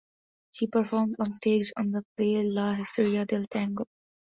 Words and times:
She 0.51 0.65
performed 0.65 1.17
on 1.19 1.31
stage 1.31 1.71
in 1.77 1.91
the 1.91 2.03
play 2.17 2.41
"La 2.43 2.73
historia 2.73 3.23
del 3.23 3.45
tango". 3.47 3.85